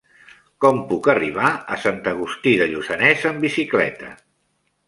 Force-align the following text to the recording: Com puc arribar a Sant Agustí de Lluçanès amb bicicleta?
Com 0.63 0.79
puc 0.91 1.09
arribar 1.13 1.51
a 1.75 1.79
Sant 1.83 2.01
Agustí 2.13 2.57
de 2.63 2.69
Lluçanès 2.73 3.29
amb 3.33 3.47
bicicleta? 3.49 4.11